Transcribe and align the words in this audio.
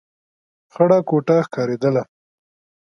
خړه 0.73 0.99
کوټه 1.09 1.37
ښکارېدله. 1.45 2.03